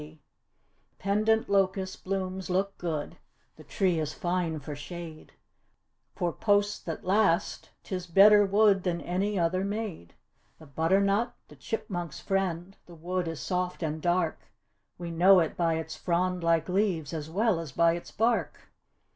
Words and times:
The 0.01 0.17
pendant 0.97 1.47
locust 1.47 2.03
blooms 2.03 2.49
look 2.49 2.75
good; 2.79 3.17
the 3.55 3.63
tree 3.63 3.99
is 3.99 4.13
fine 4.15 4.59
for 4.59 4.75
shade; 4.75 5.33
For 6.15 6.33
posts 6.33 6.79
that 6.85 7.05
last 7.05 7.69
'tis 7.83 8.07
better 8.07 8.43
wood 8.43 8.81
than 8.81 8.99
any 8.99 9.37
other 9.37 9.63
made. 9.63 10.15
The 10.57 10.65
butternut, 10.65 11.35
the 11.49 11.55
chip 11.55 11.87
munks' 11.87 12.19
friend, 12.19 12.75
the 12.87 12.95
wood 12.95 13.27
is 13.27 13.41
soft 13.41 13.83
and 13.83 14.01
dark; 14.01 14.39
We 14.97 15.11
know 15.11 15.39
it 15.39 15.55
by 15.55 15.75
its 15.75 15.95
frond 15.95 16.43
like 16.43 16.67
leaves 16.67 17.13
as 17.13 17.29
well 17.29 17.59
as 17.59 17.71
by 17.71 17.93
its 17.93 18.09
bark. 18.09 18.71